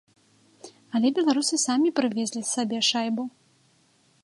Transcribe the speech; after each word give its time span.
Але 0.99 1.11
беларусы 1.19 1.55
самі 1.67 1.89
прывезлі 2.01 2.41
сабе 2.55 2.77
шайбу. 2.91 3.23